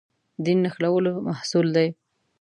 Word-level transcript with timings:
دین 0.43 0.57
نښلولو 0.65 1.13
محصول 1.27 1.67
دی. 1.75 1.87